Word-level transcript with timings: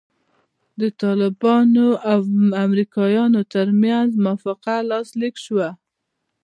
د 0.79 0.81
طالبانو 1.01 1.87
او 2.11 2.19
امریکایانو 2.65 3.41
ترمنځ 3.53 4.09
موافقه 4.25 4.75
لاسلیک 4.91 5.35
سوه. 5.45 5.69